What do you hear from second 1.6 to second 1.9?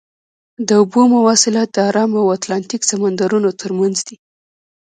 د